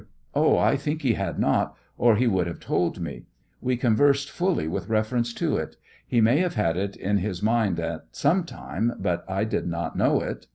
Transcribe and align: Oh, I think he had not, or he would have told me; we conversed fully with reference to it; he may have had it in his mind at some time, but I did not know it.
Oh, 0.33 0.57
I 0.57 0.77
think 0.77 1.03
he 1.03 1.13
had 1.13 1.37
not, 1.37 1.77
or 1.95 2.15
he 2.15 2.25
would 2.25 2.47
have 2.47 2.59
told 2.59 2.99
me; 2.99 3.25
we 3.61 3.77
conversed 3.77 4.31
fully 4.31 4.67
with 4.67 4.89
reference 4.89 5.31
to 5.35 5.57
it; 5.57 5.75
he 6.07 6.19
may 6.21 6.39
have 6.39 6.55
had 6.55 6.75
it 6.75 6.95
in 6.95 7.19
his 7.19 7.43
mind 7.43 7.79
at 7.79 8.05
some 8.11 8.43
time, 8.43 8.93
but 8.97 9.23
I 9.29 9.43
did 9.43 9.67
not 9.67 9.95
know 9.95 10.19
it. 10.21 10.47